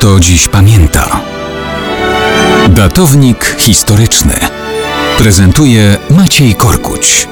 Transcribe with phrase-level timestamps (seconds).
[0.00, 1.20] kto dziś pamięta.
[2.68, 4.34] Datownik historyczny
[5.18, 7.28] prezentuje Maciej Korkuć.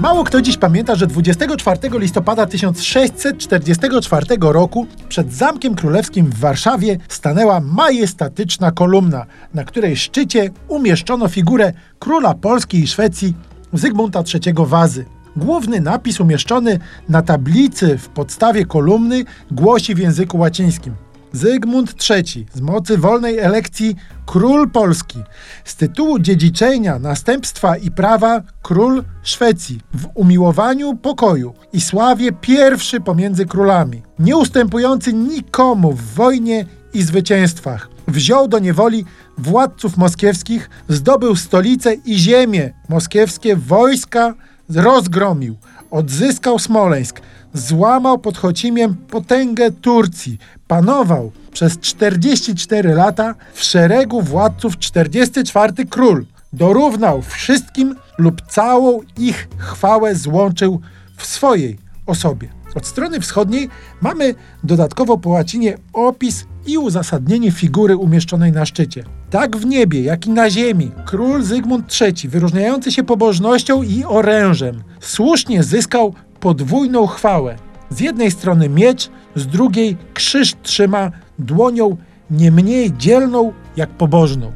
[0.00, 7.60] Mało kto dziś pamięta, że 24 listopada 1644 roku przed Zamkiem Królewskim w Warszawie stanęła
[7.60, 13.34] majestatyczna kolumna, na której szczycie umieszczono figurę króla Polski i Szwecji
[13.72, 15.04] Zygmunta III Wazy.
[15.36, 20.94] Główny napis umieszczony na tablicy w podstawie kolumny głosi w języku łacińskim.
[21.32, 25.22] Zygmunt III, z mocy wolnej elekcji król Polski,
[25.64, 33.46] z tytułu dziedziczenia, następstwa i prawa król Szwecji, w umiłowaniu pokoju i sławie pierwszy pomiędzy
[33.46, 37.97] królami, nie ustępujący nikomu w wojnie i zwycięstwach.
[38.08, 39.04] Wziął do niewoli
[39.38, 44.34] władców moskiewskich, zdobył stolicę i ziemię moskiewskie, wojska
[44.68, 45.56] rozgromił,
[45.90, 47.20] odzyskał Smoleńsk,
[47.54, 57.22] złamał pod Chocimiem potęgę Turcji, panował przez 44 lata w szeregu władców 44 król, dorównał
[57.22, 60.80] wszystkim lub całą ich chwałę złączył
[61.16, 62.48] w swojej osobie.
[62.74, 63.68] Od strony wschodniej
[64.00, 64.34] mamy
[64.64, 69.04] dodatkowo po łacinie opis i uzasadnienie figury umieszczonej na szczycie.
[69.30, 74.82] Tak w niebie, jak i na ziemi, król Zygmunt III, wyróżniający się pobożnością i orężem,
[75.00, 77.56] słusznie zyskał podwójną chwałę.
[77.90, 81.96] Z jednej strony miecz, z drugiej krzyż trzyma dłonią
[82.30, 84.52] nie mniej dzielną jak pobożną.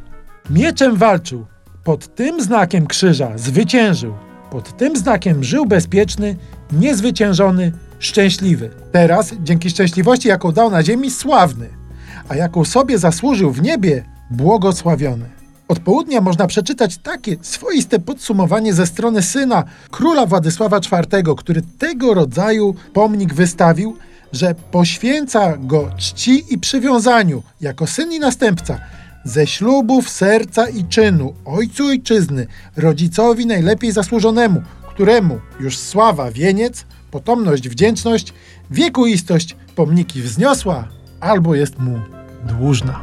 [0.50, 1.46] Mieczem walczył,
[1.84, 4.14] pod tym znakiem krzyża zwyciężył,
[4.50, 6.36] pod tym znakiem żył bezpieczny,
[6.72, 8.70] niezwyciężony, szczęśliwy.
[8.92, 11.81] Teraz, dzięki szczęśliwości, jaką dał na ziemi, sławny,
[12.28, 15.24] a jaką sobie zasłużył w niebie, błogosławiony.
[15.68, 22.14] Od południa można przeczytać takie swoiste podsumowanie ze strony syna króla Władysława IV, który tego
[22.14, 23.96] rodzaju pomnik wystawił,
[24.32, 28.80] że poświęca go czci i przywiązaniu jako syn i następca
[29.24, 37.68] ze ślubów serca i czynu, ojcu ojczyzny, rodzicowi najlepiej zasłużonemu, któremu już sława wieniec, potomność
[37.68, 38.32] wdzięczność,
[38.70, 40.88] wiekuistość pomniki wzniosła
[41.22, 42.00] albo jest mu
[42.44, 43.00] dłużna.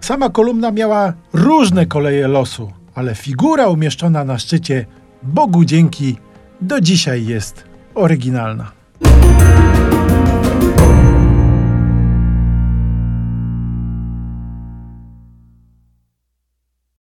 [0.00, 4.86] Sama kolumna miała różne koleje losu, ale figura umieszczona na szczycie
[5.22, 6.16] Bogu dzięki
[6.60, 7.64] do dzisiaj jest
[7.94, 8.72] oryginalna.